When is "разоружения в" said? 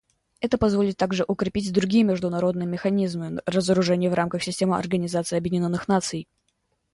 3.45-4.15